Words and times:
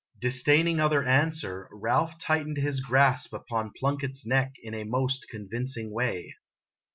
Disdaining 0.17 0.79
other 0.79 1.03
answer, 1.03 1.69
Ralph 1.71 2.17
tightened 2.17 2.57
his 2.57 2.79
grasp 2.81 3.33
upon 3.33 3.71
Plun 3.77 3.99
kett's 3.99 4.25
neck 4.25 4.55
in 4.63 4.73
a 4.73 4.83
most 4.83 5.29
convincing 5.29 5.91
way. 5.91 6.33